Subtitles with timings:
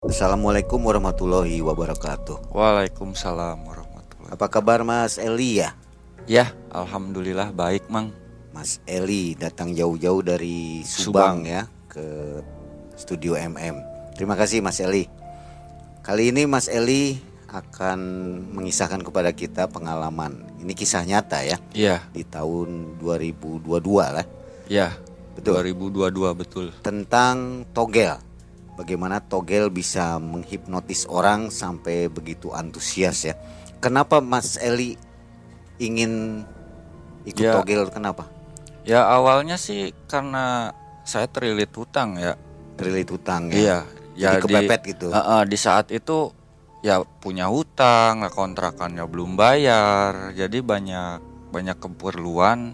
[0.00, 2.56] Assalamualaikum warahmatullahi wabarakatuh.
[2.56, 5.76] Waalaikumsalam warahmatullahi Apa kabar Mas Eli ya?
[6.24, 8.08] Ya, alhamdulillah baik, Mang.
[8.48, 11.52] Mas Eli datang jauh-jauh dari Subang, Subang.
[11.52, 12.40] ya ke
[12.96, 13.76] studio MM.
[14.16, 15.04] Terima kasih Mas Eli.
[16.00, 17.20] Kali ini Mas Eli
[17.52, 18.00] akan
[18.56, 20.48] mengisahkan kepada kita pengalaman.
[20.64, 23.68] Ini kisah nyata ya Iya, di tahun 2022
[24.00, 24.24] lah
[24.64, 24.96] ya.
[25.36, 25.60] Betul.
[25.60, 26.72] 2022 betul.
[26.80, 28.29] tentang togel.
[28.80, 33.36] Bagaimana togel bisa menghipnotis orang sampai begitu antusias ya.
[33.76, 34.96] Kenapa Mas Eli
[35.76, 36.44] ingin
[37.28, 37.60] ikut Ya.
[37.60, 37.92] togel?
[37.92, 38.24] Kenapa?
[38.88, 40.72] Ya awalnya sih karena
[41.04, 42.40] saya terlilit hutang ya.
[42.80, 43.56] Terlilit hutang ya.
[43.60, 43.78] Iya,
[44.16, 45.06] ya Jadi kepepet gitu.
[45.12, 46.32] Heeh, di saat itu
[46.80, 50.32] ya punya hutang, kontrakannya belum bayar.
[50.32, 51.20] Jadi banyak
[51.52, 52.72] banyak keperluan.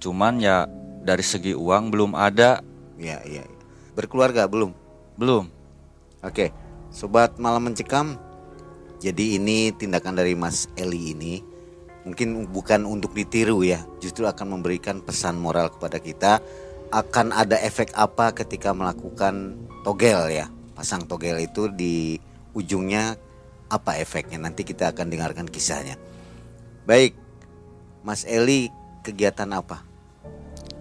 [0.00, 0.64] Cuman ya
[1.04, 2.64] dari segi uang belum ada,
[2.96, 3.44] Iya, iya.
[3.44, 3.56] iya.
[3.92, 4.87] Berkeluarga belum?
[5.18, 5.50] Belum.
[6.22, 6.54] Oke.
[6.88, 8.16] Sobat malam mencekam.
[8.98, 11.34] Jadi ini tindakan dari Mas Eli ini
[12.02, 16.40] mungkin bukan untuk ditiru ya, justru akan memberikan pesan moral kepada kita
[16.88, 20.48] akan ada efek apa ketika melakukan togel ya.
[20.72, 22.16] Pasang togel itu di
[22.56, 23.18] ujungnya
[23.68, 24.40] apa efeknya?
[24.40, 26.00] Nanti kita akan dengarkan kisahnya.
[26.88, 27.12] Baik.
[28.02, 28.72] Mas Eli
[29.04, 29.84] kegiatan apa?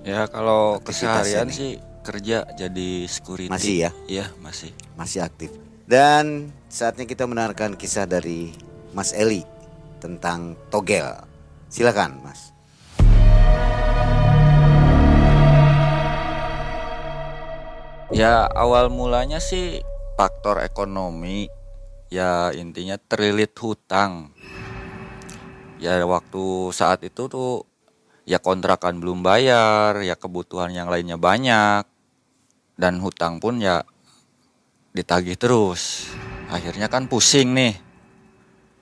[0.08, 3.52] Ya kalau keseharian sih kerja jadi security.
[3.52, 3.91] Masih ya?
[4.08, 4.72] Iya, masih.
[4.95, 5.52] masih aktif.
[5.83, 8.55] Dan saatnya kita mendengarkan kisah dari
[8.95, 9.44] Mas Eli
[9.99, 11.03] tentang togel.
[11.67, 12.55] Silakan, Mas.
[18.16, 19.83] Ya awal mulanya sih
[20.16, 21.52] faktor ekonomi
[22.08, 24.31] ya intinya terlilit hutang.
[25.83, 27.67] Ya waktu saat itu tuh
[28.23, 31.97] ya kontrakan belum bayar, ya kebutuhan yang lainnya banyak
[32.78, 33.83] dan hutang pun ya
[34.94, 36.14] ditagih terus.
[36.47, 37.75] Akhirnya kan pusing nih.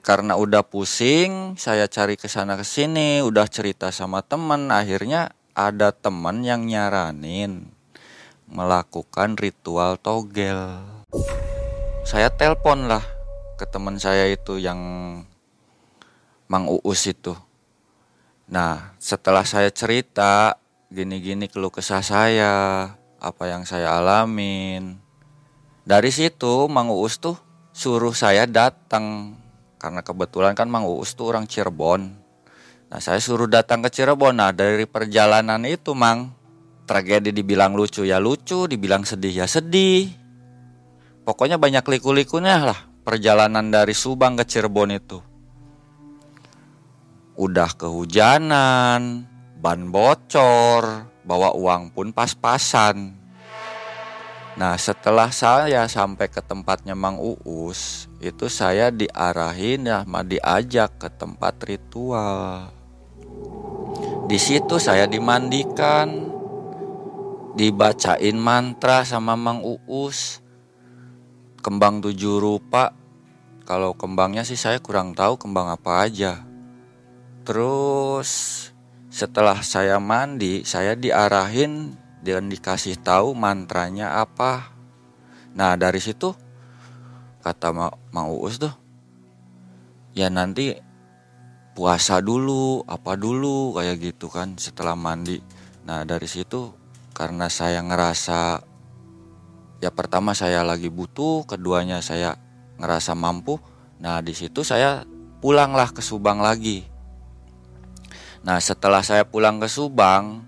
[0.06, 5.90] Karena udah pusing, saya cari ke sana ke sini, udah cerita sama temen, akhirnya ada
[5.90, 7.66] temen yang nyaranin
[8.46, 10.78] melakukan ritual togel.
[12.06, 13.02] Saya telpon lah
[13.58, 14.78] ke teman saya itu yang
[16.46, 17.34] Mang Uus itu.
[18.46, 22.54] Nah, setelah saya cerita gini-gini keluh kesah saya,
[23.26, 25.02] apa yang saya alamin.
[25.82, 27.34] Dari situ Mang Uus tuh
[27.74, 29.34] suruh saya datang
[29.82, 32.26] karena kebetulan kan Mang Uus tuh orang Cirebon.
[32.86, 34.38] Nah, saya suruh datang ke Cirebon.
[34.38, 36.30] Nah, dari perjalanan itu, Mang,
[36.86, 40.06] tragedi dibilang lucu ya lucu, dibilang sedih ya sedih.
[41.26, 45.18] Pokoknya banyak liku-likunya lah perjalanan dari Subang ke Cirebon itu.
[47.36, 49.26] Udah kehujanan,
[49.58, 53.15] ban bocor, bawa uang pun pas-pasan.
[54.56, 61.60] Nah setelah saya sampai ke tempatnya Mang Uus, itu saya diarahin ya, diajak ke tempat
[61.68, 62.72] ritual.
[64.24, 66.32] Di situ saya dimandikan,
[67.52, 70.40] dibacain mantra sama Mang Uus.
[71.60, 72.96] Kembang tujuh rupa.
[73.68, 76.46] Kalau kembangnya sih saya kurang tahu kembang apa aja.
[77.44, 78.30] Terus
[79.12, 84.74] setelah saya mandi saya diarahin dan dikasih tahu mantranya apa
[85.54, 86.34] nah dari situ
[87.46, 88.74] kata Ma- Mang Uus tuh
[90.18, 90.74] ya nanti
[91.78, 95.38] puasa dulu apa dulu kayak gitu kan setelah mandi
[95.86, 96.74] nah dari situ
[97.14, 98.66] karena saya ngerasa
[99.80, 102.36] ya pertama saya lagi butuh, keduanya saya
[102.80, 103.60] ngerasa mampu.
[104.00, 105.04] Nah, di situ saya
[105.40, 106.84] pulanglah ke Subang lagi.
[108.46, 110.45] Nah, setelah saya pulang ke Subang,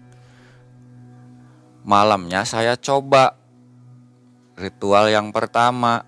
[1.89, 3.33] malamnya saya coba
[4.61, 6.05] ritual yang pertama.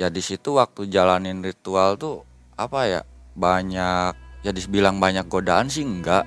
[0.00, 2.24] Ya di situ waktu jalanin ritual tuh
[2.56, 3.02] apa ya?
[3.36, 6.24] Banyak ya dibilang banyak godaan sih enggak.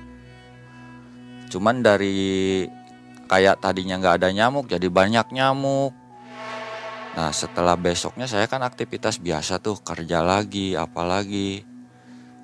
[1.50, 2.62] Cuman dari
[3.26, 5.90] kayak tadinya nggak ada nyamuk jadi banyak nyamuk.
[7.18, 11.66] Nah setelah besoknya saya kan aktivitas biasa tuh kerja lagi apalagi.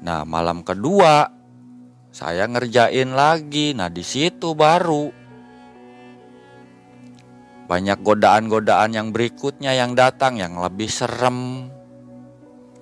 [0.03, 1.31] Nah malam kedua
[2.11, 3.77] saya ngerjain lagi.
[3.79, 5.18] Nah di situ baru
[7.69, 11.69] banyak godaan-godaan yang berikutnya yang datang yang lebih serem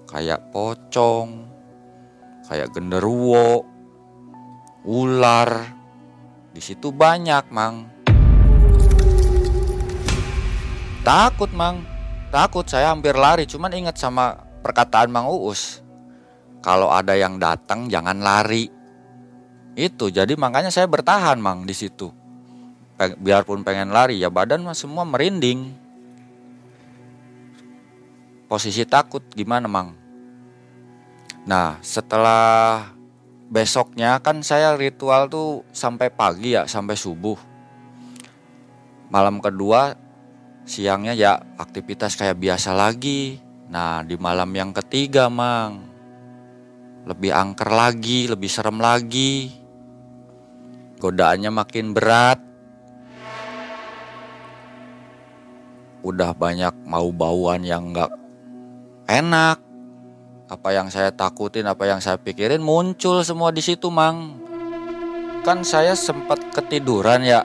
[0.06, 1.50] kayak pocong,
[2.46, 3.66] kayak genderuwo,
[4.86, 5.74] ular.
[6.54, 7.90] Di situ banyak, Mang.
[11.02, 11.84] Takut, Mang.
[12.30, 15.82] Takut saya hampir lari, cuman ingat sama perkataan Mang Uus.
[16.64, 18.70] Kalau ada yang datang jangan lari.
[19.76, 22.25] Itu jadi makanya saya bertahan, Mang, di situ.
[22.96, 25.86] Biarpun pengen lari ya badan mah semua merinding.
[28.46, 29.92] posisi takut gimana mang?
[31.46, 32.86] Nah setelah
[33.50, 37.38] besoknya kan saya ritual tuh sampai pagi ya sampai subuh.
[39.10, 39.94] Malam kedua
[40.66, 43.42] siangnya ya aktivitas kayak biasa lagi.
[43.66, 45.82] Nah di malam yang ketiga mang
[47.06, 49.50] lebih angker lagi lebih serem lagi.
[51.02, 52.45] Godaannya makin berat
[56.06, 58.14] udah banyak mau bauan yang nggak
[59.10, 59.58] enak.
[60.46, 64.38] Apa yang saya takutin apa yang saya pikirin muncul semua di situ mang.
[65.42, 67.42] Kan saya sempat ketiduran ya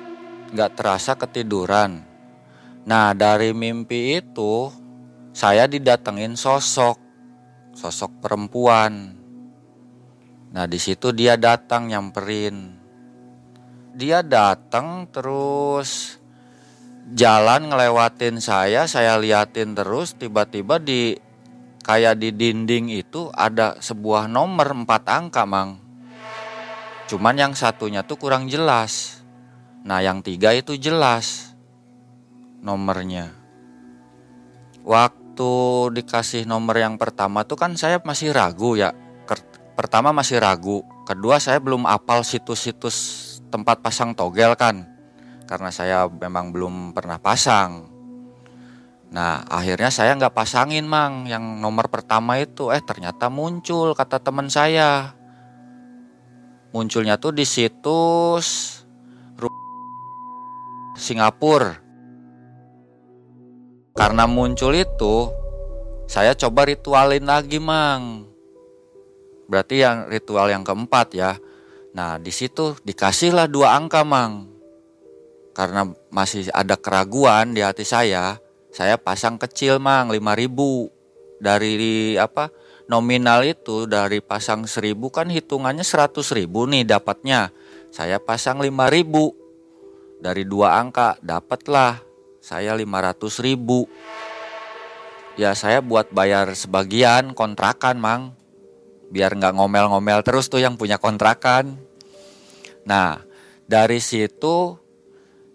[0.54, 2.06] nggak terasa ketiduran.
[2.86, 4.70] Nah dari mimpi itu
[5.34, 7.02] saya didatengin sosok
[7.74, 9.18] sosok perempuan.
[10.54, 12.78] Nah di situ dia datang nyamperin.
[13.98, 16.21] Dia datang terus
[17.14, 21.18] jalan ngelewatin saya saya liatin terus tiba-tiba di
[21.82, 25.82] kayak di dinding itu ada sebuah nomor empat angka mang
[27.10, 29.22] cuman yang satunya tuh kurang jelas
[29.82, 31.58] Nah, yang tiga itu jelas
[32.62, 33.34] nomornya.
[34.86, 35.52] Waktu
[35.98, 38.94] dikasih nomor yang pertama tuh kan saya masih ragu ya.
[39.74, 43.18] Pertama masih ragu, kedua saya belum apal situs-situs
[43.50, 44.86] tempat pasang togel kan.
[45.52, 47.84] Karena saya memang belum pernah pasang.
[49.12, 51.28] Nah, akhirnya saya nggak pasangin, Mang.
[51.28, 55.12] Yang nomor pertama itu, eh ternyata muncul kata teman saya.
[56.72, 58.80] Munculnya tuh di situs
[60.96, 61.76] Singapura.
[63.92, 65.28] Karena muncul itu,
[66.08, 68.24] saya coba ritualin lagi, Mang.
[69.52, 71.36] Berarti yang ritual yang keempat ya.
[71.92, 74.51] Nah, di situ dikasihlah dua angka, Mang.
[75.52, 78.40] Karena masih ada keraguan di hati saya,
[78.72, 80.88] saya pasang kecil, Mang, 5000
[81.44, 82.52] dari apa?
[82.88, 87.52] Nominal itu dari pasang 1000 kan hitungannya 100 ribu nih dapatnya.
[87.92, 89.42] Saya pasang 5000
[90.22, 92.12] dari dua angka dapatlah
[92.42, 93.90] saya 500 ribu
[95.38, 98.24] ya saya buat bayar sebagian kontrakan mang
[99.14, 101.78] biar nggak ngomel-ngomel terus tuh yang punya kontrakan
[102.86, 103.22] nah
[103.70, 104.81] dari situ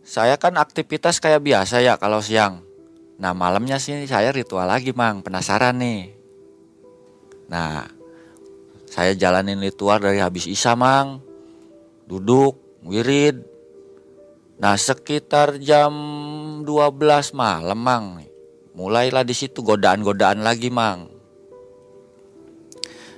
[0.07, 2.63] saya kan aktivitas kayak biasa ya kalau siang.
[3.19, 5.27] Nah malamnya sih saya ritual lagi mang.
[5.27, 6.15] Penasaran nih.
[7.51, 7.91] Nah
[8.87, 11.19] saya jalanin ritual dari habis isya mang.
[12.07, 12.55] Duduk
[12.87, 13.43] wirid.
[14.63, 15.91] Nah sekitar jam
[16.63, 18.23] 12 malam mang.
[18.79, 21.11] Mulailah di situ godaan-godaan lagi mang.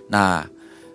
[0.08, 0.48] Nah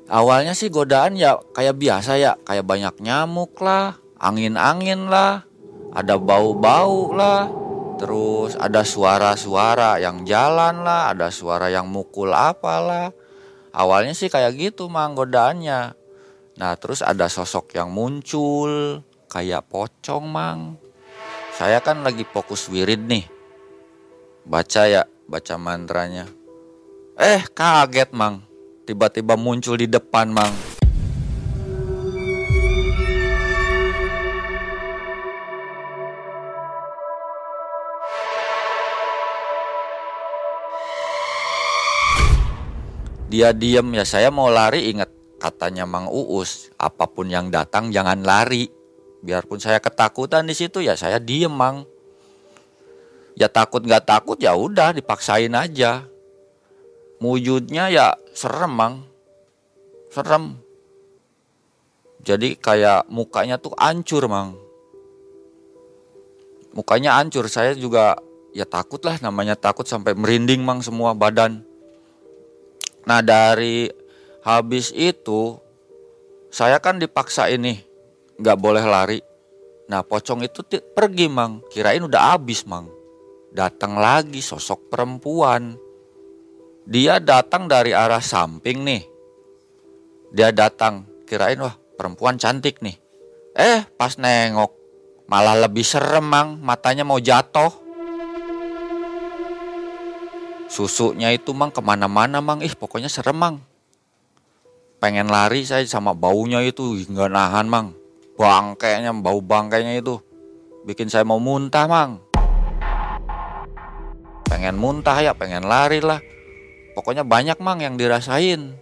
[0.09, 2.33] awalnya sih godaan ya kayak biasa ya.
[2.41, 5.45] Kayak banyak nyamuk lah, angin-angin lah,
[5.93, 7.45] ada bau-bau lah,
[8.01, 13.13] terus ada suara-suara yang jalan lah, ada suara yang mukul apalah.
[13.69, 15.93] Awalnya sih kayak gitu mang godaannya.
[16.57, 20.81] Nah terus ada sosok yang muncul, kayak pocong mang.
[21.53, 23.29] Saya kan lagi fokus wirid nih.
[24.49, 26.25] Baca ya baca mantranya.
[27.17, 28.41] Eh kaget mang.
[28.83, 30.72] Tiba-tiba muncul di depan mang
[43.33, 44.93] dia diem ya saya mau lari.
[44.93, 45.09] Ingat
[45.41, 48.69] katanya Mang Uus apa pun yang datang jangan lari.
[49.25, 51.89] Biarpun saya ketakutan di situ ya saya diem mang.
[53.33, 56.05] Ya takut nggak takut ya udah dipaksain aja.
[57.17, 58.95] Wujudnya ya serem mang.
[60.13, 60.61] Serem.
[62.21, 64.53] Jadi kayak mukanya tuh ancur mang.
[66.77, 68.19] Mukanya ancur saya juga
[68.53, 71.65] ya takut lah namanya takut sampai merinding mang semua badan
[73.03, 73.91] nah dari
[74.43, 75.59] habis itu
[76.53, 77.81] saya kan dipaksa ini
[78.37, 79.19] nggak boleh lari.
[79.89, 82.87] Nah pocong itu pergi mang, kirain udah abis mang.
[83.53, 85.77] Datang lagi sosok perempuan.
[86.83, 89.03] Dia datang dari arah samping nih.
[90.33, 92.97] Dia datang, kirain wah perempuan cantik nih.
[93.53, 94.73] Eh pas nengok,
[95.29, 97.69] malah lebih serem mang, matanya mau jatuh.
[100.73, 103.61] Susunya itu mang ke mana-mana mang, ih pokoknya serem mang.
[104.97, 107.93] Pengen lari saya sama baunya itu nggak nahan mang.
[108.33, 110.17] Bangkainya bau bangkainya itu.
[110.81, 112.17] Bikin saya mau muntah mang.
[114.49, 116.17] Pengen muntah ya pengen lari lah.
[116.97, 118.73] Pokoknya banyak mang yang dirasain.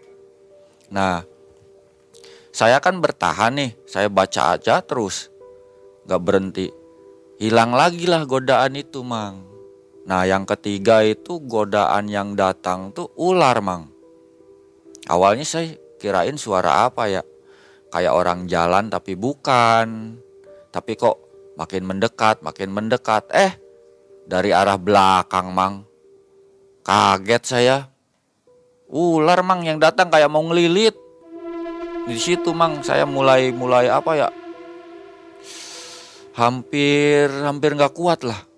[0.95, 1.27] Nah
[2.55, 3.75] saya kan bertahan nih.
[3.83, 5.27] Saya baca aja terus.
[6.07, 6.71] Gak berhenti.
[7.36, 9.50] Hilang lagi lah godaan itu mang
[10.01, 13.93] Nah, yang ketiga itu godaan yang datang tuh ular, Mang.
[15.05, 17.22] Awalnya saya kirain suara apa ya?
[17.93, 20.17] Kayak orang jalan tapi bukan.
[20.74, 21.17] Tapi kok
[21.53, 23.29] makin mendekat, makin mendekat.
[23.29, 23.53] Eh,
[24.25, 25.86] dari arah belakang, Mang.
[26.81, 27.77] Kaget saya.
[28.89, 30.98] Ular, Mang, yang datang kayak mau ngelilit.
[32.10, 34.29] Di situ, Mang, saya mulai mulai apa ya?
[36.34, 38.50] Hampir hampir nggak kuat lah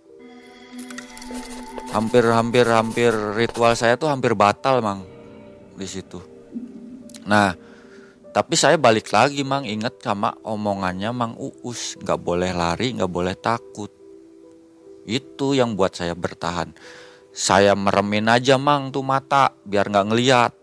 [1.94, 5.06] hampir hampir hampir ritual saya tuh hampir batal mang
[5.78, 6.18] di situ.
[7.30, 7.54] Nah
[8.34, 13.38] tapi saya balik lagi mang inget sama omongannya mang uus nggak boleh lari nggak boleh
[13.38, 13.94] takut.
[15.06, 16.74] Itu yang buat saya bertahan.
[17.30, 20.54] Saya meremin aja mang tuh mata biar nggak ngeliat.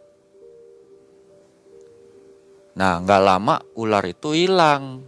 [2.75, 5.06] Nah nggak lama ular itu hilang.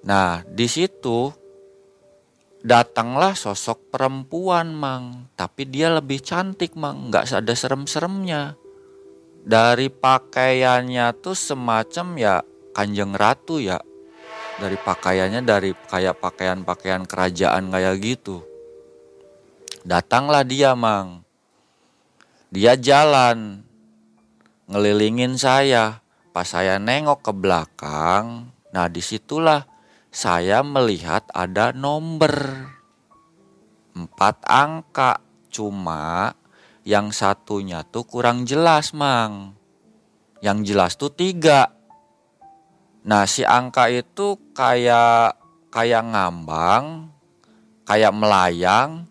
[0.00, 1.39] Nah di situ
[2.60, 5.28] datanglah sosok perempuan mang.
[5.36, 7.08] Tapi dia lebih cantik mang.
[7.08, 8.42] Nggak ada serem-seremnya.
[9.40, 12.34] Dari pakaiannya tuh semacam ya
[12.76, 13.80] kanjeng ratu ya.
[14.60, 18.44] Dari pakaiannya dari kayak pakaian-pakaian kerajaan kayak gitu.
[19.80, 21.24] Datanglah dia mang.
[22.52, 23.64] Dia jalan
[24.68, 26.04] ngelilingin saya.
[26.30, 29.66] Pas saya nengok ke belakang nah di situlah
[30.10, 32.66] saya melihat ada nomor
[33.94, 35.22] empat angka.
[35.50, 36.34] Cuma
[36.86, 39.54] yang satunya tuh kurang jelas mang.
[40.42, 41.74] Yang jelas tuh tiga.
[43.06, 45.38] Nah si angka itu kayak
[45.70, 47.14] kayak ngambang
[47.86, 49.06] kayak melayang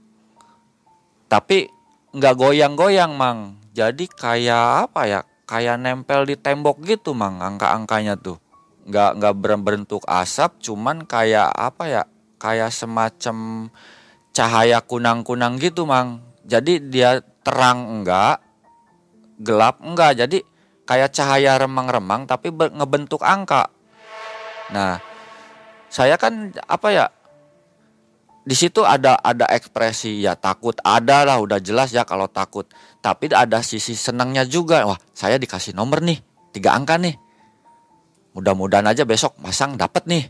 [1.31, 1.71] tapi
[2.11, 3.59] nggak goyang-goyang mang.
[3.71, 5.21] Jadi kayak apa ya?
[5.49, 8.37] Kayak nempel di tembok gitu mang angka-angkanya tuh
[8.89, 12.03] nggak nggak berbentuk asap cuman kayak apa ya
[12.41, 13.69] kayak semacam
[14.33, 16.25] cahaya kunang-kunang gitu mang.
[16.49, 18.41] Jadi dia terang enggak
[19.39, 20.41] gelap enggak jadi
[20.89, 23.69] kayak cahaya remang-remang tapi ngebentuk angka.
[24.73, 24.97] Nah
[25.93, 27.05] saya kan apa ya
[28.41, 32.65] di situ ada ada ekspresi ya takut ada lah udah jelas ya kalau takut.
[33.05, 34.81] Tapi ada sisi senangnya juga.
[34.89, 36.17] Wah saya dikasih nomor nih
[36.49, 37.28] tiga angka nih
[38.33, 40.25] Mudah-mudahan aja besok masang dapat nih.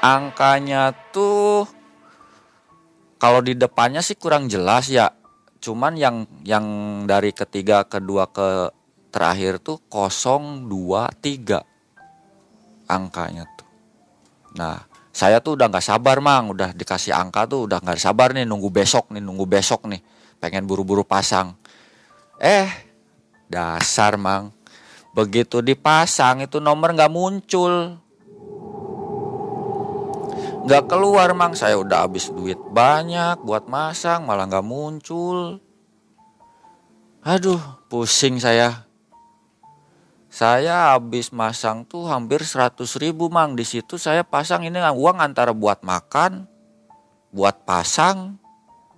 [0.00, 1.66] Angkanya tuh
[3.16, 5.12] kalau di depannya sih kurang jelas ya.
[5.60, 6.64] Cuman yang yang
[7.08, 8.70] dari ketiga kedua ke
[9.10, 11.64] terakhir tuh 023
[12.86, 13.68] angkanya tuh.
[14.60, 14.84] Nah,
[15.16, 18.68] saya tuh udah nggak sabar mang, udah dikasih angka tuh udah nggak sabar nih nunggu
[18.68, 20.04] besok nih, nunggu besok nih,
[20.36, 21.56] pengen buru-buru pasang.
[22.36, 22.68] Eh,
[23.48, 24.52] dasar mang,
[25.16, 27.96] Begitu dipasang itu nomor nggak muncul.
[30.68, 35.62] Nggak keluar mang saya udah habis duit banyak buat masang malah nggak muncul.
[37.24, 38.84] Aduh pusing saya.
[40.28, 45.56] Saya habis masang tuh hampir 100 ribu mang di situ saya pasang ini uang antara
[45.56, 46.44] buat makan,
[47.32, 48.36] buat pasang,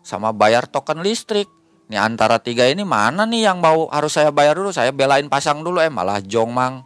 [0.02, 1.46] sama bayar token listrik.
[1.88, 4.68] Ini antara tiga ini mana nih yang mau harus saya bayar dulu?
[4.68, 6.85] Saya belain pasang dulu eh malah jong mang.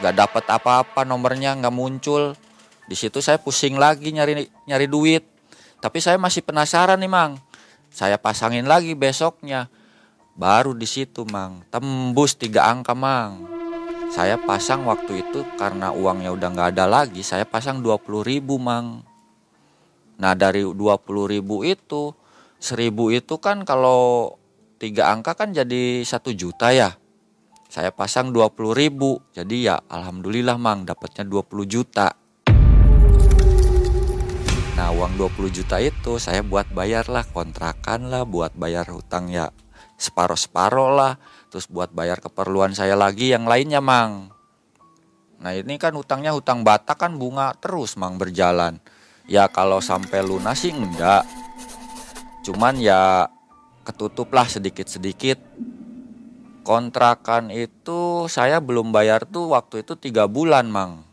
[0.00, 2.32] Gak dapet apa-apa nomornya nggak muncul.
[2.88, 5.28] Di situ saya pusing lagi nyari nyari duit.
[5.84, 7.36] Tapi saya masih penasaran nih mang.
[7.92, 9.68] Saya pasangin lagi besoknya.
[10.32, 13.44] Baru di situ mang tembus tiga angka mang.
[14.08, 17.20] Saya pasang waktu itu karena uangnya udah nggak ada lagi.
[17.20, 19.04] Saya pasang 20 ribu mang.
[20.16, 20.80] Nah dari 20
[21.28, 22.16] ribu itu
[22.56, 24.34] seribu itu kan kalau
[24.78, 26.94] tiga angka kan jadi satu juta ya.
[27.68, 29.20] Saya pasang 20 ribu.
[29.34, 32.14] Jadi ya alhamdulillah mang dapatnya 20 juta.
[34.78, 39.50] Nah uang 20 juta itu saya buat bayar lah kontrakan lah buat bayar hutang ya
[39.98, 41.18] separoh-separoh lah.
[41.50, 44.30] Terus buat bayar keperluan saya lagi yang lainnya mang.
[45.42, 48.78] Nah ini kan hutangnya hutang Batak kan bunga terus mang berjalan.
[49.28, 51.26] Ya kalau sampai lunas sih enggak.
[52.46, 53.28] Cuman ya
[53.88, 55.40] ketutuplah sedikit-sedikit.
[56.60, 61.08] Kontrakan itu saya belum bayar tuh waktu itu tiga bulan mang.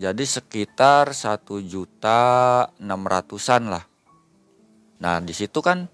[0.00, 3.84] Jadi sekitar satu juta enam ratusan lah.
[4.96, 5.84] Nah di situ kan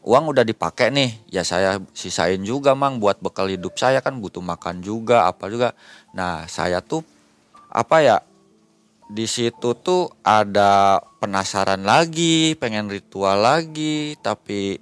[0.00, 1.10] uang udah dipakai nih.
[1.28, 4.16] Ya saya sisain juga mang buat bekal hidup saya kan.
[4.16, 5.76] Butuh makan juga apa juga.
[6.16, 7.04] Nah saya tuh
[7.68, 8.16] apa ya
[9.12, 14.80] di situ tuh ada penasaran lagi, pengen ritual lagi, tapi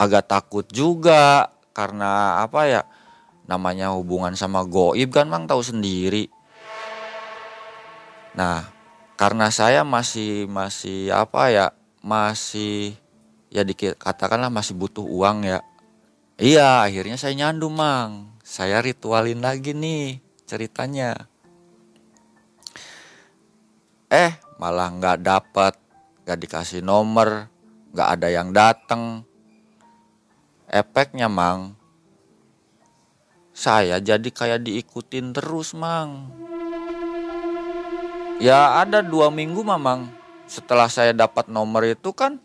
[0.00, 2.82] agak takut juga karena apa ya?
[3.44, 6.32] Namanya hubungan sama goib kan mang tahu sendiri.
[8.32, 8.64] Nah,
[9.20, 11.66] karena saya masih masih apa ya?
[12.00, 12.96] Masih
[13.50, 15.58] ya dikatakanlah masih butuh uang ya
[16.38, 21.26] iya akhirnya saya nyandu mang saya ritualin lagi nih ceritanya
[24.10, 25.74] eh malah nggak dapat
[26.26, 27.46] nggak dikasih nomor.
[27.90, 29.26] Nggak ada yang datang
[30.70, 31.74] efeknya mang.
[33.50, 36.30] Saya jadi kayak diikutin terus mang.
[38.40, 40.08] Ya ada dua minggu mamang
[40.48, 42.40] setelah saya dapat nomor itu kan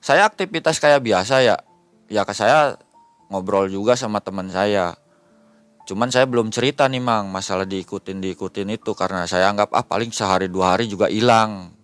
[0.00, 1.56] saya aktivitas kayak biasa ya.
[2.10, 2.78] Ya ke saya
[3.30, 4.94] ngobrol juga sama teman saya
[5.90, 10.14] Cuman saya belum cerita nih mang masalah diikutin diikutin itu karena saya anggap ah paling
[10.14, 11.74] sehari dua hari juga hilang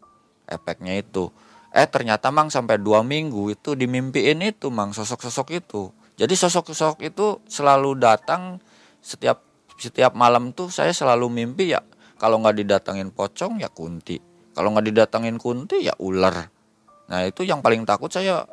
[0.47, 1.27] efeknya itu.
[1.75, 5.91] Eh ternyata mang sampai dua minggu itu dimimpiin itu mang sosok-sosok itu.
[6.15, 8.63] Jadi sosok-sosok itu selalu datang
[9.03, 9.43] setiap
[9.75, 11.83] setiap malam tuh saya selalu mimpi ya
[12.15, 14.23] kalau nggak didatangin pocong ya kunti.
[14.55, 16.47] Kalau nggak didatangin kunti ya ular.
[17.11, 18.47] Nah itu yang paling takut saya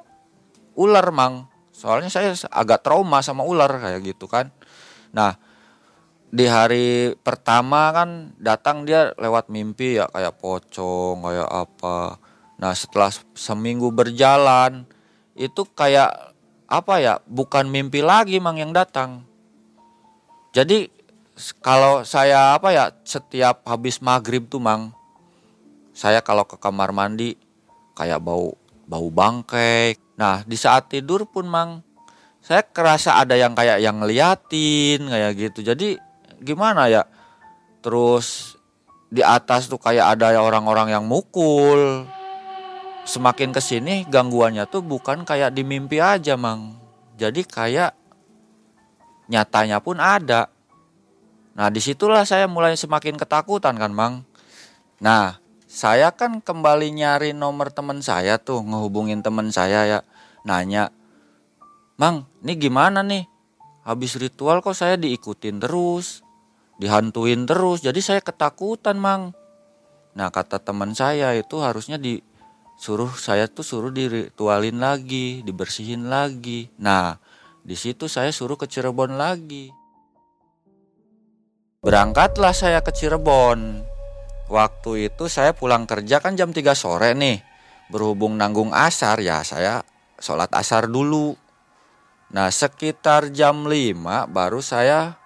[0.74, 1.45] ular mang.
[1.69, 4.50] Soalnya saya agak trauma sama ular kayak gitu kan.
[5.13, 5.38] Nah,
[6.34, 12.17] di hari pertama kan datang dia lewat mimpi ya kayak pocong, kayak apa.
[12.58, 14.89] Nah, setelah seminggu berjalan
[15.38, 16.34] itu kayak
[16.65, 17.13] apa ya?
[17.29, 19.22] Bukan mimpi lagi mang yang datang.
[20.53, 20.89] Jadi
[21.62, 24.93] kalau saya apa ya setiap habis maghrib tuh mang
[25.93, 27.38] saya kalau ke kamar mandi
[27.98, 28.53] kayak bau
[28.86, 29.98] bau bangkai.
[30.17, 31.82] Nah di saat tidur pun mang
[32.44, 35.64] saya kerasa ada yang kayak yang ngeliatin kayak gitu.
[35.64, 35.96] Jadi
[36.44, 37.08] gimana ya?
[37.80, 38.60] Terus
[39.08, 42.04] di atas tuh kayak ada orang-orang yang mukul.
[43.08, 46.76] Semakin ke sini gangguannya tuh bukan kayak di mimpi aja mang.
[47.16, 47.96] Jadi kayak
[49.32, 50.52] nyatanya pun ada.
[51.56, 54.28] Nah di situlah saya mulai semakin ketakutan kan mang.
[55.00, 60.00] Nah saya kan kembali nyari nomor teman saya tuh ngehubungin teman saya ya.
[60.44, 60.92] Nanya
[61.98, 63.30] Mang, ini gimana nih?
[63.86, 66.25] Habis ritual kok saya diikutin terus,
[66.82, 69.36] dihantuin terus, jadi saya ketakutan, Mang.
[70.14, 76.70] Nah, kata teman saya itu harusnya disuruh saya tuh suruh diritualin lagi, dibersihin lagi.
[76.82, 77.18] Nah,
[77.62, 79.74] di situ saya suruh ke Cirebon lagi.
[81.84, 83.84] Berangkatlah saya ke Cirebon.
[84.48, 87.42] Waktu itu saya pulang kerja kan jam 3 sore nih.
[87.92, 89.84] Berhubung nanggung asar ya saya
[90.22, 91.36] sholat asar dulu.
[92.33, 93.93] Nah sekitar jam 5
[94.25, 95.22] baru saya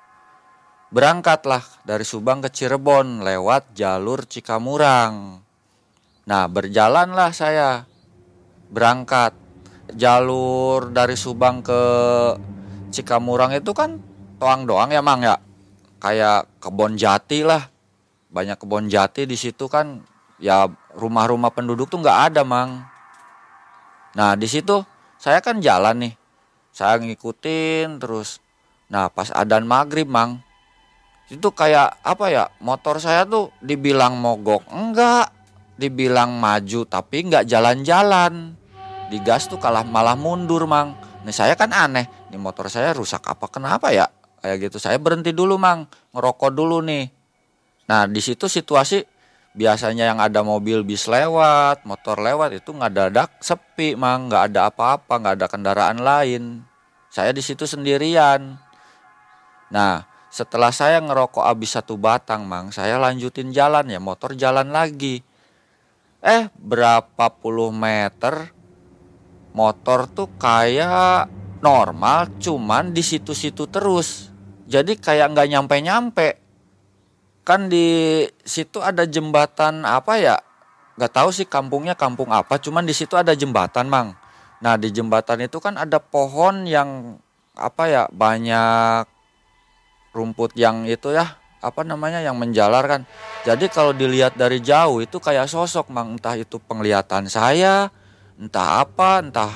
[0.92, 5.40] berangkatlah dari Subang ke Cirebon lewat jalur Cikamurang.
[6.28, 7.88] Nah berjalanlah saya
[8.68, 9.32] berangkat.
[9.96, 11.82] Jalur dari Subang ke
[12.92, 14.04] Cikamurang itu kan
[14.36, 15.40] toang doang ya mang ya?
[16.04, 17.72] Kayak kebon jati lah.
[18.28, 20.04] Banyak kebon jati di situ kan
[20.44, 22.84] ya rumah-rumah penduduk tuh nggak ada mang.
[24.12, 24.84] Nah di situ
[25.16, 26.27] saya kan jalan nih
[26.78, 28.38] saya ngikutin terus
[28.86, 30.46] nah pas adan maghrib mang.
[31.26, 35.34] Itu kayak apa ya motor saya tuh dibilang mogok enggak
[35.74, 38.54] dibilang maju tapi enggak jalan-jalan.
[39.10, 40.94] Digas tuh kalah malah mundur mang.
[41.26, 44.06] Nih saya kan aneh nih motor saya rusak apa kenapa ya?
[44.46, 45.90] Kayak gitu saya berhenti dulu mang.
[46.14, 47.10] Ngerokok dulu nih.
[47.90, 49.17] Nah di situ situasi
[49.58, 54.70] biasanya yang ada mobil bis lewat, motor lewat itu nggak ada sepi mang, nggak ada
[54.70, 56.62] apa-apa, nggak ada kendaraan lain.
[57.10, 58.62] Saya di situ sendirian.
[59.74, 65.26] Nah, setelah saya ngerokok habis satu batang, mang, saya lanjutin jalan ya, motor jalan lagi.
[66.22, 68.54] Eh, berapa puluh meter
[69.58, 71.34] motor tuh kayak
[71.66, 74.30] normal, cuman di situ-situ terus.
[74.70, 76.47] Jadi kayak nggak nyampe-nyampe
[77.48, 80.36] kan di situ ada jembatan apa ya?
[81.00, 84.20] Nggak tahu sih kampungnya kampung apa cuman di situ ada jembatan mang.
[84.60, 87.16] Nah di jembatan itu kan ada pohon yang
[87.56, 89.08] apa ya banyak
[90.12, 93.02] rumput yang itu ya apa namanya yang menjalar kan.
[93.48, 96.20] Jadi kalau dilihat dari jauh itu kayak sosok mang.
[96.20, 97.88] Entah itu penglihatan saya
[98.38, 99.54] entah apa entah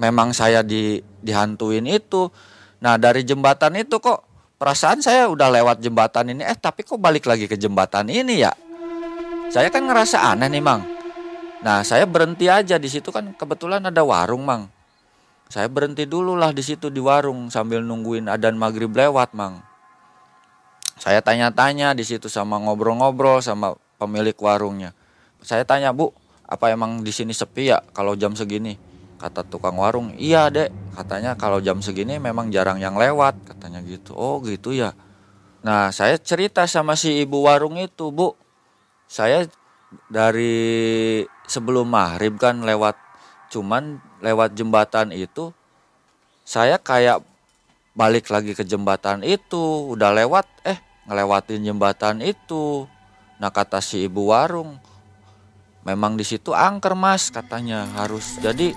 [0.00, 2.32] memang saya di dihantuin itu.
[2.80, 6.42] Nah dari jembatan itu kok perasaan saya udah lewat jembatan ini.
[6.44, 8.52] Eh tapi kok balik lagi ke jembatan ini ya?
[9.52, 10.82] Saya kan ngerasa aneh nih mang.
[11.62, 14.68] Nah saya berhenti aja di situ kan kebetulan ada warung mang.
[15.46, 19.62] Saya berhenti dulu lah di situ di warung sambil nungguin adan maghrib lewat mang.
[20.98, 24.90] Saya tanya-tanya di situ sama ngobrol-ngobrol sama pemilik warungnya.
[25.44, 26.10] Saya tanya bu
[26.46, 30.72] apa emang di sini sepi ya kalau jam segini kata tukang warung iya dek.
[30.96, 33.36] Katanya kalau jam segini memang jarang yang lewat.
[33.44, 34.16] Katanya gitu.
[34.16, 34.92] Oh gitu ya.
[35.64, 38.36] Nah saya cerita sama si ibu warung itu bu.
[39.08, 39.44] Saya
[40.08, 42.96] dari sebelum maghrib kan lewat
[43.52, 45.54] cuman lewat jembatan itu
[46.42, 47.22] saya kayak
[47.96, 49.90] balik lagi ke jembatan itu.
[49.92, 52.86] Udah lewat eh ngelewatin jembatan itu.
[53.36, 54.80] Nah kata si ibu warung
[55.86, 57.86] memang di situ angker mas katanya.
[57.94, 58.74] Harus jadi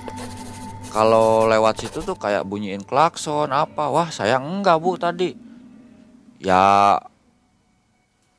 [0.94, 3.90] kalau lewat situ tuh kayak bunyiin klakson apa.
[3.90, 5.34] Wah saya enggak bu tadi.
[6.38, 6.96] Ya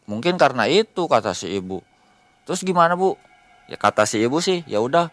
[0.07, 1.83] mungkin karena itu kata si ibu.
[2.47, 3.19] Terus gimana bu?
[3.67, 5.11] Ya kata si ibu sih ya udah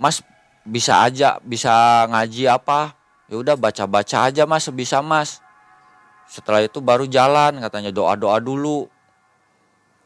[0.00, 0.24] mas
[0.64, 2.96] bisa aja bisa ngaji apa?
[3.28, 5.44] Ya udah baca-baca aja mas sebisa mas.
[6.28, 8.88] Setelah itu baru jalan katanya doa-doa dulu.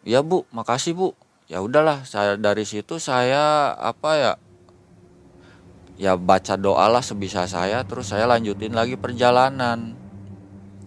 [0.02, 1.14] Ya bu makasih bu
[1.52, 4.32] ya udahlah saya dari situ saya apa ya
[6.00, 9.92] ya baca doa lah sebisa saya terus saya lanjutin lagi perjalanan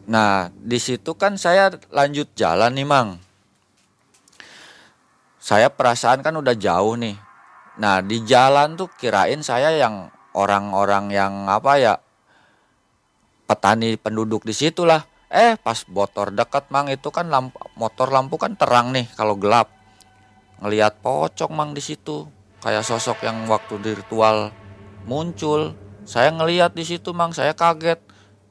[0.09, 3.09] nah di situ kan saya lanjut jalan nih mang
[5.37, 7.13] saya perasaan kan udah jauh nih
[7.77, 11.93] nah di jalan tuh kirain saya yang orang-orang yang apa ya
[13.45, 15.05] petani penduduk di situ lah.
[15.29, 19.71] Eh pas motor dekat mang itu kan lampu, motor lampu kan terang nih kalau gelap.
[20.63, 22.27] Ngelihat pocong mang di situ
[22.63, 24.51] kayak sosok yang waktu di ritual
[25.09, 25.75] muncul.
[26.05, 27.97] Saya ngelihat di situ mang saya kaget.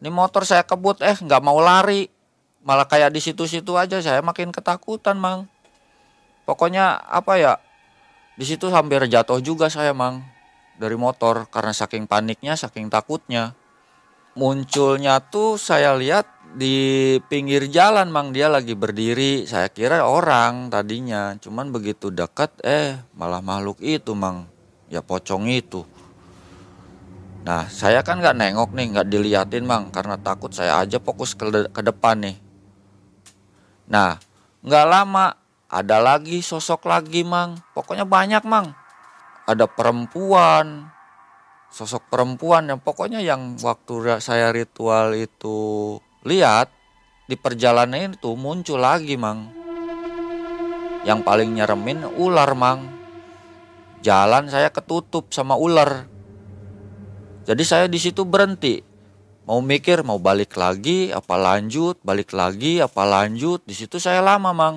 [0.03, 2.11] Ini motor saya kebut eh nggak mau lari.
[2.65, 5.47] Malah kayak di situ-situ aja saya makin ketakutan mang.
[6.45, 7.53] Pokoknya apa ya
[8.35, 10.25] di situ hampir jatuh juga saya mang
[10.75, 13.55] dari motor karena saking paniknya saking takutnya
[14.35, 16.77] munculnya tuh saya lihat di
[17.27, 18.31] pinggir jalan mang.
[18.31, 19.45] Dia lagi berdiri.
[19.45, 21.35] Saya kira orang tadinya.
[21.43, 24.47] Cuman begitu dekat eh malah makhluk itu mang.
[24.87, 25.83] Ya pocong itu.
[27.45, 29.91] Nah saya kan nggak nengok nih nggak diliatin mang.
[29.91, 32.37] Karena takut saya aja fokus ke, de ke depan nih.
[33.91, 34.17] Nah
[34.65, 35.35] nggak lama
[35.67, 37.59] ada lagi sosok lagi mang.
[37.75, 38.73] Pokoknya banyak mang.
[39.45, 40.89] Ada perempuan.
[41.75, 46.73] Sosok perempuan yang pokoknya yang waktu saya ritual itu lihat
[47.29, 49.53] di perjalanan itu muncul lagi mang.
[51.05, 52.89] Yang paling nyeremin ular mang.
[54.01, 56.09] Jalan saya ketutup sama ular.
[57.45, 58.81] Jadi saya di situ berhenti.
[59.45, 63.61] Mau mikir mau balik lagi apa lanjut balik lagi apa lanjut.
[63.69, 64.77] Di situ saya lama mang.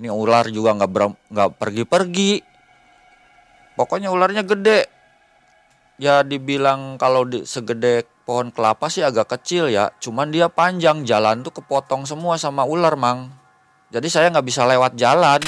[0.00, 0.92] Ini ular juga nggak
[1.28, 2.40] nggak pergi-pergi.
[3.76, 4.88] Pokoknya ularnya gede.
[6.00, 11.40] Ya dibilang kalau di, segede pohon kelapa sih agak kecil ya cuman dia panjang jalan
[11.40, 13.32] tuh kepotong semua sama ular mang.
[13.88, 15.40] Jadi saya nggak bisa lewat jalan.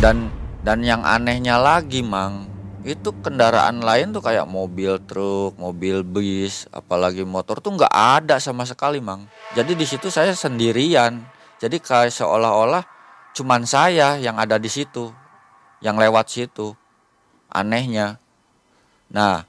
[0.00, 0.32] Dan
[0.64, 2.55] dan yang anehnya lagi mang
[2.86, 8.62] itu kendaraan lain tuh kayak mobil truk, mobil bis, apalagi motor tuh nggak ada sama
[8.62, 9.26] sekali, mang.
[9.58, 11.18] Jadi di situ saya sendirian.
[11.58, 12.86] Jadi kayak seolah-olah
[13.34, 15.10] cuman saya yang ada di situ,
[15.82, 16.78] yang lewat situ.
[17.50, 18.22] Anehnya.
[19.10, 19.42] Nah,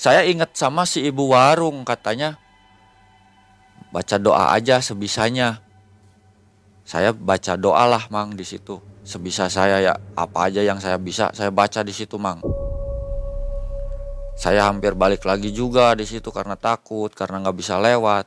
[0.00, 2.40] saya ingat sama si ibu warung katanya
[3.92, 5.60] baca doa aja sebisanya.
[6.88, 11.34] Saya baca doa lah, mang di situ sebisa saya ya apa aja yang saya bisa
[11.34, 12.38] saya baca di situ mang.
[14.38, 18.26] Saya hampir balik lagi juga di situ karena takut karena nggak bisa lewat.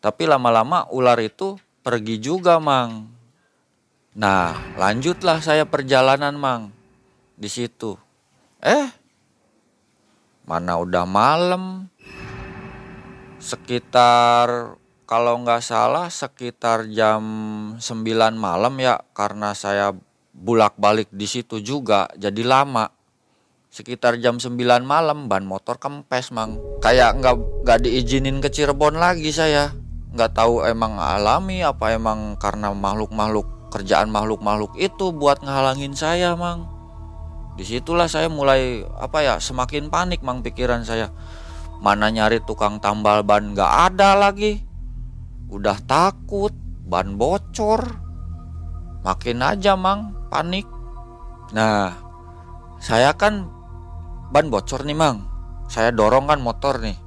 [0.00, 3.06] Tapi lama-lama ular itu pergi juga mang.
[4.16, 6.62] Nah lanjutlah saya perjalanan mang
[7.36, 7.94] di situ.
[8.60, 8.88] Eh
[10.48, 11.86] mana udah malam?
[13.40, 14.76] Sekitar
[15.10, 17.18] kalau nggak salah sekitar jam
[17.82, 17.82] 9
[18.38, 19.90] malam ya karena saya
[20.30, 22.94] bulak-balik di situ juga jadi lama.
[23.74, 24.54] Sekitar jam 9
[24.86, 26.62] malam ban motor kempes mang.
[26.78, 29.74] Kayak nggak nggak diizinin ke Cirebon lagi saya.
[30.14, 36.70] Nggak tahu emang alami apa emang karena makhluk-makhluk kerjaan makhluk-makhluk itu buat ngehalangin saya mang.
[37.58, 41.10] Di situlah saya mulai apa ya semakin panik mang pikiran saya.
[41.82, 44.69] Mana nyari tukang tambal ban nggak ada lagi
[45.50, 46.54] udah takut
[46.86, 47.82] ban bocor.
[49.02, 50.64] Makin aja mang panik.
[51.50, 51.94] Nah
[52.78, 53.50] saya kan
[54.30, 55.26] ban bocor nih mang.
[55.66, 56.98] Saya dorong kan motor nih.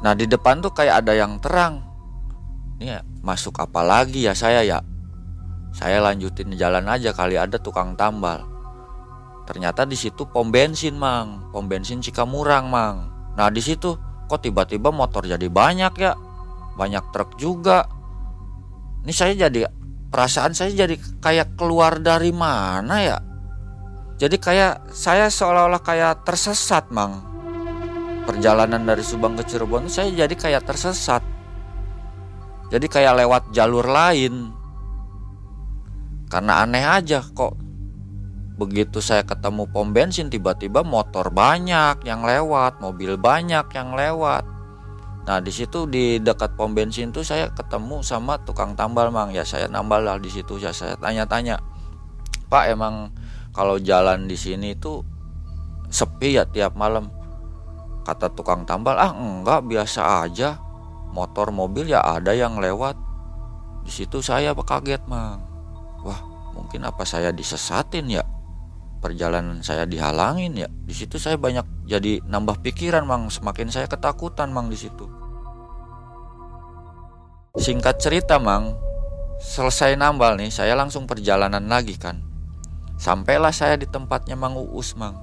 [0.00, 1.84] Nah di depan tuh kayak ada yang terang.
[2.80, 4.80] Ini ya, masuk apa lagi ya saya ya?
[5.76, 8.48] Saya lanjutin jalan aja kali ada tukang tambal.
[9.44, 11.52] Ternyata di situ pom bensin mang.
[11.52, 13.12] Pom bensin Cikamurang mang.
[13.36, 13.92] Nah di situ
[14.28, 16.14] kok tiba-tiba motor jadi banyak ya
[16.80, 17.84] banyak truk juga.
[19.04, 19.68] Ini saya jadi
[20.08, 23.18] perasaan saya jadi kayak keluar dari mana ya?
[24.16, 27.20] Jadi kayak saya seolah-olah kayak tersesat mang.
[28.24, 31.20] Perjalanan dari Subang ke Cirebon saya jadi kayak tersesat.
[32.72, 34.56] Jadi kayak lewat jalur lain.
[36.32, 37.56] Karena aneh aja kok.
[38.60, 44.44] Begitu saya ketemu pom bensin tiba-tiba motor banyak yang lewat mobil banyak yang lewat
[45.30, 49.30] nah di situ di dekat pom bensin tuh saya ketemu sama tukang tambal mang.
[49.30, 50.58] Ya saya nambal lah di situ.
[50.58, 51.62] Ya saya tanya-tanya
[52.50, 53.14] pak emang
[53.54, 55.06] kalau jalan di sini tuh
[55.86, 57.14] sepi ya tiap malam?
[58.02, 60.58] Kata tukang tambal ah enggak biasa aja.
[61.14, 62.98] Motor mobil ya ada yang lewat.
[63.86, 65.46] Di situ saya kaget mang.
[66.02, 66.18] Wah
[66.58, 68.26] mungkin apa saya disesatin ya?
[68.98, 70.66] Perjalanan saya dihalangin ya?
[70.66, 73.30] Di situ saya banyak jadi nambah pikiran mang.
[73.30, 75.19] Semakin saya ketakutan mang di situ
[77.58, 78.78] singkat cerita mang.
[79.40, 82.20] Selesai nambal nih saya langsung perjalanan lagi kan.
[83.00, 85.16] Sampailah saya di tempatnya mang uus mang.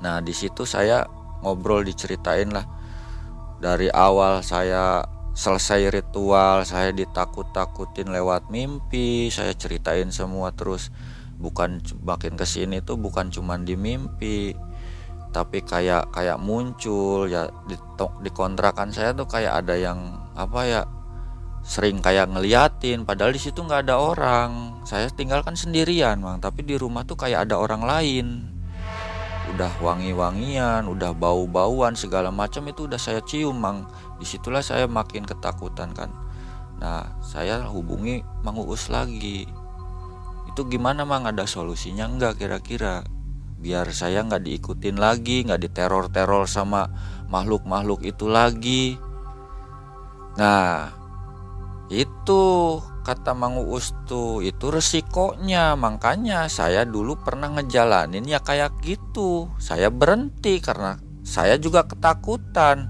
[0.00, 1.06] Nah di situ saya
[1.44, 2.66] ngobrol diceritain lah.
[3.62, 10.90] Dari awal saya selesai ritual saya ditakut-takutin lewat mimpi saya ceritain semua terus.
[11.38, 14.54] Bukan makin ke sini tuh bukan cuman di mimpi
[15.32, 17.72] tapi kayak kayak muncul ya di,
[18.20, 20.82] di kontrakan saya tuh kayak ada yang apa ya
[21.62, 24.82] sering kayak ngeliatin padahal di situ nggak ada orang.
[24.82, 26.42] Saya tinggalkan sendirian bang.
[26.42, 28.26] Tapi di rumah tuh kayak ada orang lain.
[29.54, 33.86] Udah wangi-wangian udah bau-bauan segala macam itu udah saya cium mang.
[34.18, 36.10] Di situlah saya makin ketakutan kan.
[36.82, 39.46] Nah saya hubungi Mang Uus lagi.
[40.50, 41.30] Itu gimana mang?
[41.30, 43.06] Ada solusinya enggak kira-kira?
[43.62, 46.90] Biar saya nggak diikutin lagi nggak diteror-teror sama
[47.30, 48.98] makhluk-makhluk itu lagi
[50.36, 51.02] nah
[51.92, 52.42] itu
[53.02, 55.74] kata Mang Uus tuh itu resikonya.
[55.76, 59.50] Makanya saya dulu pernah ngejalanin ya kayak gitu.
[59.58, 62.88] Saya berhenti karena saya juga ketakutan.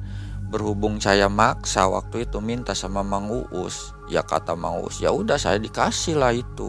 [0.53, 5.41] Berhubung saya maksa waktu itu minta sama Mang Uus ya kata Mang Uus ya udah
[5.41, 6.69] saya dikasih lah itu.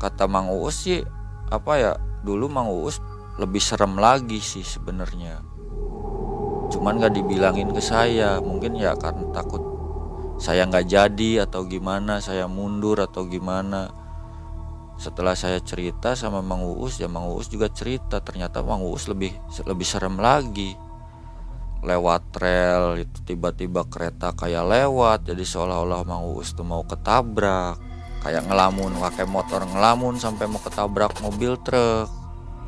[0.00, 1.04] Kata Mang Uus sih
[1.52, 1.92] apa ya
[2.24, 3.04] dulu Mang Uus
[3.36, 5.44] lebih serem lagi sih sebenarnya.
[6.72, 9.60] Cuman gak dibilangin ke saya mungkin ya karena takut
[10.34, 13.90] saya nggak jadi atau gimana saya mundur atau gimana.
[14.94, 19.34] Setelah saya cerita sama Mang Uus ya Mang Uus juga cerita ternyata Mang Uus lebih
[19.66, 20.74] lebih serem lagi.
[21.84, 27.78] Lewat rel itu tiba-tiba kereta kayak lewat jadi seolah-olah Mang Uus tuh mau ketabrak.
[28.24, 32.08] Kayak ngelamun pakai motor ngelamun sampai mau ketabrak mobil truk.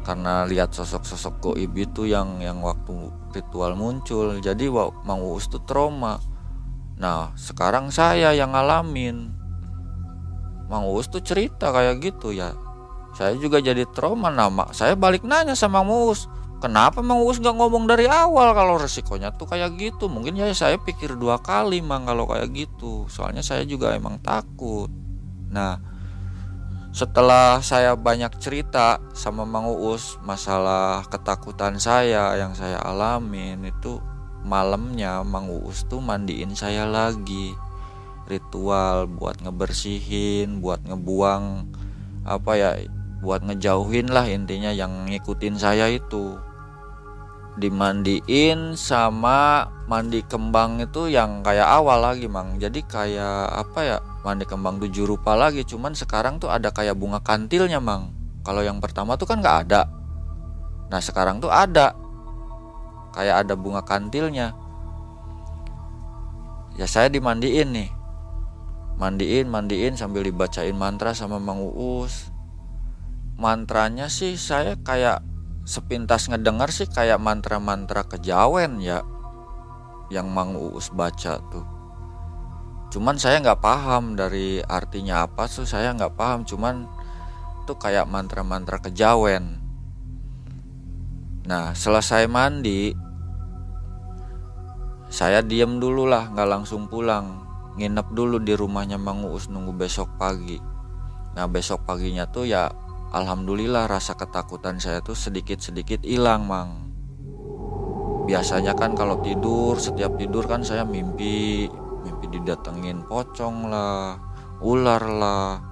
[0.07, 4.39] Karena lihat sosok-sosok goib itu yang yang waktu ritual muncul.
[4.39, 4.71] Jadi
[5.03, 6.36] Mang Uus tuh trauma
[6.97, 9.33] nah sekarang saya yang ngalamin.
[10.67, 12.51] Mang Uus tuh cerita kayak gitu ya.
[13.15, 16.27] Saya juga jadi trauma nama saya balik nanya sama Mang Uus
[16.59, 20.09] kenapa Mang Uus gak ngomong dari awal kalau resikonya tuh kayak gitu?
[20.11, 23.07] Mungkin ya saya pikir dua kali mang kalau kayak gitu.
[23.07, 24.91] Soalnya saya juga emang takut.
[25.53, 25.79] Nah,
[26.97, 34.01] setelah saya banyak cerita sama Mang Uus masalah ketakutan saya yang saya alamin itu
[34.47, 37.59] malamnya Mang Uus tuh mandiin saya lagi.
[38.31, 41.67] Ritual buat ngebersihin, buat ngebuang
[42.27, 42.71] apa ya,
[43.23, 46.39] buat ngejauhin lah intinya yang ngikutin saya itu.
[47.57, 52.59] Dimandiin sama mandi kembang itu yang kayak awal lagi mang.
[52.63, 55.67] Jadi kayak apa ya mandi kembang tujuh rupa lagi.
[55.67, 58.13] Cuman sekarang tuh ada kayak bunga kantilnya mang.
[58.47, 59.89] Kalau yang pertama tuh kan nggak ada.
[60.87, 61.97] Nah sekarang tuh ada
[63.17, 64.53] kayak ada bunga kantilnya.
[66.77, 67.91] Ya saya dimandiin nih.
[69.01, 72.29] Mandiin mandiin sambil dibacain mantra sama Mang Uus.
[73.41, 75.25] Mantranya sih saya kayak
[75.65, 79.01] sepintas ngedengar sih kayak mantra-mantra kejawen ya
[80.13, 81.65] yang Mang Uus baca tuh.
[82.93, 86.45] Cuman saya nggak paham dari artinya apa tuh saya nggak paham.
[86.45, 86.85] Cuman
[87.65, 89.59] itu kayak mantra-mantra kejawen.
[91.45, 93.06] Nah selesai mandi
[95.17, 97.41] saya diem dulu lah nggak langsung pulang.
[97.81, 100.61] Nginep dulu di rumahnya Mang Uus nunggu besok pagi.
[101.33, 102.69] Nah besok paginya tuh ya
[103.17, 106.93] Alhamdulillah rasa ketakutan saya tuh sedikit-sedikit hilang Mang.
[108.29, 111.65] Biasanya kan kalau tidur setiap tidur kan saya mimpi
[112.05, 114.21] mimpi didatengin pocong lah
[114.61, 115.65] ular lah.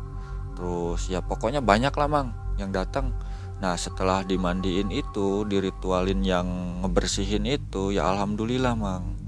[0.57, 3.12] Terus ya pokoknya banyak lah mang yang datang
[3.59, 6.46] nah setelah dimandiin itu diritualin yang
[6.80, 9.24] ngebersihin itu ya alhamdulillah mang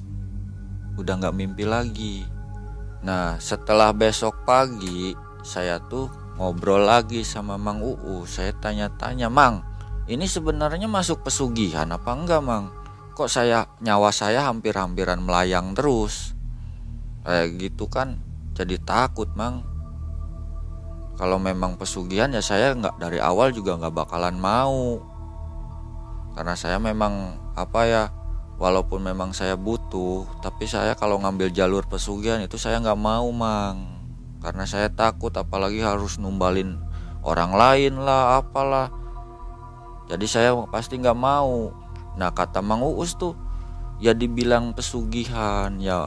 [0.97, 2.25] udah nggak mimpi lagi.
[3.05, 5.15] Nah setelah besok pagi
[5.47, 8.25] saya tuh ngobrol lagi sama Mang Uu.
[8.27, 9.63] Saya tanya-tanya Mang
[10.07, 12.71] ini sebenarnya masuk pesugihan apa enggak Mang?
[13.17, 16.37] Kok saya nyawa saya hampir-hampiran melayang terus?
[17.27, 18.23] Kayak gitu kan
[18.55, 19.67] jadi takut mang.
[21.17, 25.01] Kalau memang pesugihan ya saya nggak dari awal juga nggak bakalan mau.
[26.37, 28.03] Karena saya memang apa ya
[28.57, 33.97] walaupun memang saya butuh tapi saya kalau ngambil jalur pesugihan itu saya nggak mau mang.
[34.40, 36.79] Karena saya takut apalagi harus numbalin
[37.27, 38.92] orang lain lah apalah.
[40.07, 41.75] Jadi saya pasti nggak mau.
[42.14, 43.35] Nah kata Mang Uus tuh
[43.99, 46.07] ya dibilang pesugihan ya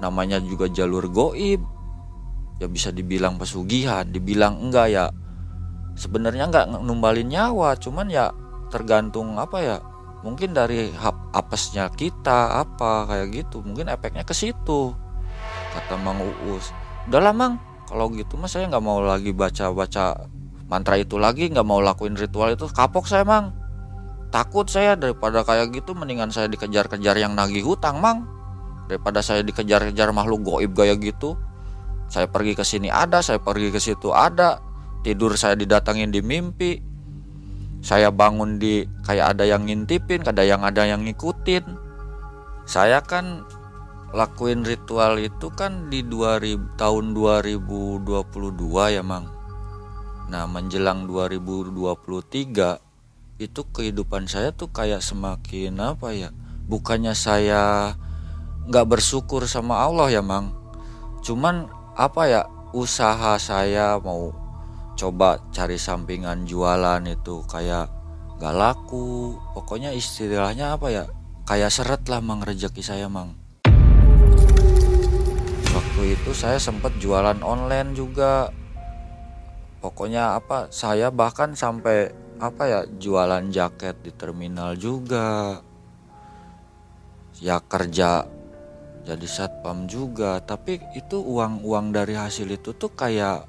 [0.00, 1.60] namanya juga jalur goib.
[2.58, 5.06] Ya bisa dibilang pesugihan dibilang enggak ya.
[5.94, 8.32] Sebenarnya enggak numbalin nyawa cuman ya
[8.72, 9.76] tergantung apa ya
[10.22, 10.90] mungkin dari
[11.32, 13.62] apesnya kita apa kayak gitu.
[13.62, 14.94] Mungkin efeknya ke situ
[15.74, 16.74] kata Mang Uus.
[17.08, 17.56] Udah mang.
[17.88, 20.28] Kalau gitu mas saya nggak mau lagi baca baca
[20.68, 22.68] mantra itu lagi nggak mau lakuin ritual itu.
[22.68, 23.56] Kapok saya mang.
[24.28, 28.28] Takut saya daripada kayak gitu mendingan saya dikejar-kejar yang nagih hutang mang.
[28.92, 31.40] Daripada saya dikejar-kejar makhluk goib gaya gitu.
[32.12, 34.60] Saya pergi ke sini ada saya pergi ke situ ada.
[35.00, 36.87] Tidur saya didatangin di mimpi
[37.84, 41.64] saya bangun di kayak ada yang ngintipin ada yang ada yang ngikutin
[42.68, 43.48] saya kan
[44.12, 49.28] lakuin ritual itu kan di 2000 tahun 2022 ya Mang.
[50.28, 52.80] Nah, menjelang 2023
[53.40, 56.28] itu kehidupan saya tuh kayak semakin apa ya?
[56.68, 57.96] Bukannya saya
[58.68, 60.52] nggak bersyukur sama Allah ya Mang.
[61.24, 62.42] Cuman apa ya?
[62.68, 64.28] Usaha saya mau
[64.98, 67.46] coba cari sampingan jualan itu.
[67.46, 67.86] Kayak
[68.42, 69.38] gak laku.
[69.54, 71.04] Pokoknya istilahnya apa ya?
[71.46, 73.38] Kayak seret lah Mang rezeki saya Mang.
[75.70, 78.50] Waktu itu saya sempat jualan online juga.
[79.78, 82.10] Pokoknya apa saya bahkan sampai
[82.42, 85.62] apa ya jualan jaket di terminal juga.
[87.38, 88.26] Ya kerja
[89.06, 90.42] jadi satpam juga.
[90.42, 93.46] Tapi itu uang-uang dari hasil itu tuh kayak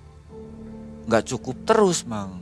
[1.08, 2.42] nggak cukup terus mang.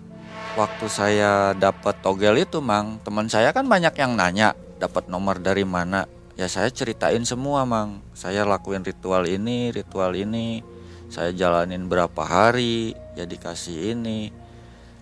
[0.57, 5.61] Waktu saya dapat togel itu mang teman saya kan banyak yang nanya dapat nomor dari
[5.61, 6.09] mana?
[6.33, 8.01] Ya saya ceritain semua mang.
[8.17, 10.65] Saya lakuin ritual ini ritual ini.
[11.13, 14.33] Saya jalanin berapa hari ya dikasih ini.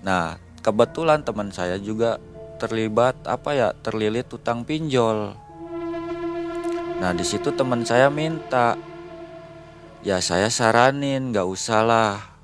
[0.03, 2.19] Nah kebetulan teman saya juga
[2.59, 5.39] terlibat apa ya terlilit utang pinjol.
[6.99, 8.75] Nah di situ teman saya minta
[10.03, 12.34] ya saya saranin nggak usah lah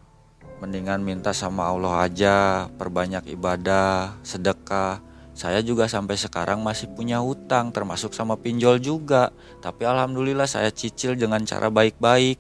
[0.62, 7.72] mendingan minta sama Allah aja perbanyak ibadah sedekah saya juga sampai sekarang masih punya hutang
[7.72, 9.32] termasuk sama pinjol juga.
[9.64, 12.38] Tapi alhamdulillah saya cicil dengan cara baik-baik.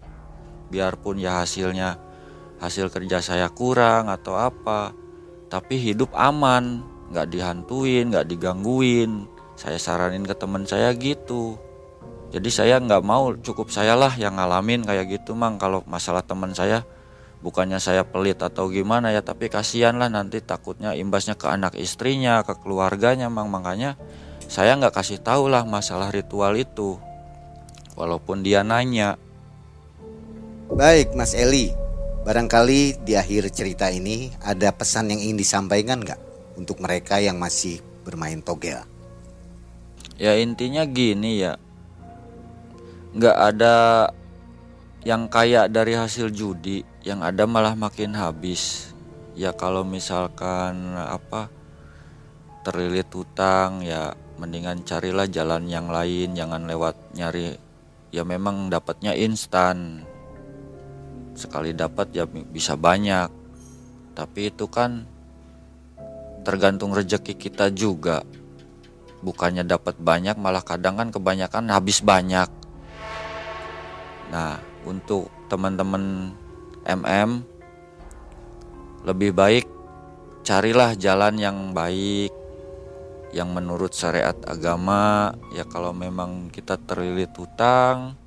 [0.70, 1.98] Biarpun ya hasilnya
[2.62, 4.94] hasil kerja saya kurang atau apa.
[5.50, 9.26] Tapi hidup aman, nggak dihantuin, nggak digangguin.
[9.58, 11.58] Saya saranin ke teman saya gitu.
[12.32, 16.56] Jadi saya nggak mau cukup saya lah yang ngalamin kayak gitu mang kalau masalah teman
[16.56, 16.86] saya
[17.42, 22.46] bukannya saya pelit atau gimana ya tapi kasihan lah nanti takutnya imbasnya ke anak istrinya
[22.46, 23.50] ke keluarganya mang.
[23.50, 23.98] Makanya
[24.46, 27.02] saya nggak kasih tahu lah masalah ritual itu
[27.98, 29.18] walaupun dia nanya.
[30.72, 31.74] Baik Mas Eli.
[32.22, 36.22] Barangkali di akhir cerita ini ada pesan yang ingin disampaikan nggak
[36.54, 38.86] untuk mereka yang masih bermain togel?
[40.22, 41.58] Ya intinya gini ya.
[43.18, 43.76] Nggak ada
[45.02, 48.94] yang kaya dari hasil judi yang ada malah makin habis.
[49.34, 51.50] Ya kalau misalkan apa
[52.62, 57.58] terlilit hutang ya mendingan carilah jalan yang lain jangan lewat nyari
[58.14, 60.06] ya memang dapatnya instan.
[61.34, 63.34] Sekali dapat ya bisa banyak.
[64.14, 65.10] Tapi itu kan
[66.46, 68.22] tergantung rezeki kita juga.
[69.26, 72.50] Bukannya dapat banyak malah kadang kan kebanyakan habis banyak.
[74.30, 76.34] Nah untuk teman-teman
[76.86, 77.44] MM
[79.02, 79.65] lebih baik
[80.41, 82.34] carilah jalan yang baik
[83.32, 85.34] yang menurut syariat agama.
[85.56, 88.20] Ya kalau memang kita terlilit hutang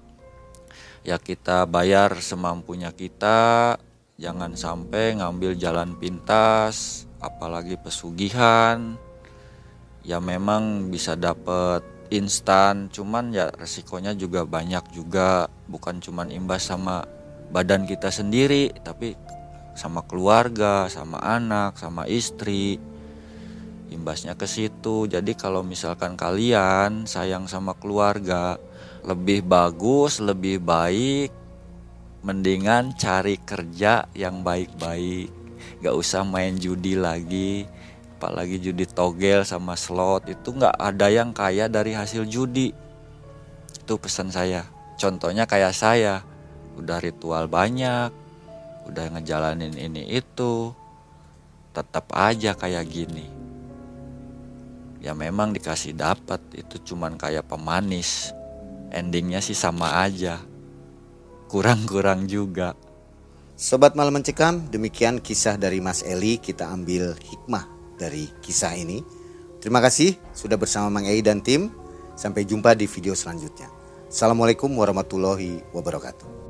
[1.05, 3.77] ya kita bayar semampunya kita.
[4.15, 8.97] Jangan sampai ngambil jalan pintas apalagi pesugihan.
[10.05, 15.49] Ya memang bisa dapat instan cuman ya resikonya juga banyak juga.
[15.69, 17.05] Bukan cuman imbas sama
[17.53, 19.15] badan kita sendiri tapi
[19.75, 22.81] sama keluarga sama anak sama istri.
[23.93, 25.07] Imbasnya ke situ.
[25.07, 28.59] Jadi kalau misalkan kalian sayang sama keluarga
[29.05, 31.29] lebih bagus lebih baik
[32.25, 35.29] mendingan cari kerja yang baik-baik.
[35.85, 37.69] Gak usah main judi lagi
[38.25, 42.73] apalagi judi togel sama slot itu nggak ada yang kaya dari hasil judi.
[43.85, 44.65] Itu pesan saya.
[44.97, 46.25] Contohnya kayak saya
[46.73, 48.09] udah ritual banyak
[48.89, 50.73] udah ngejalanin ini itu
[51.77, 53.29] tetap aja kayak gini.
[55.05, 58.33] Ya memang dikasih dapat itu cuman kayak pemanis.
[58.89, 60.41] Endingnya sih sama aja.
[61.53, 62.73] Kurang-kurang juga.
[63.53, 66.41] Sobat Malam Mencekam, demikian kisah dari Mas Eli.
[66.41, 67.74] Kita ambil hikmah
[68.05, 69.01] dari kisah ini.
[69.65, 71.73] Terima kasih sudah bersama Mang Ei dan tim.
[72.15, 73.73] Sampai jumpa di video selanjutnya.
[74.07, 76.44] Assalamualaikum warahmatullahi wabarakatuh.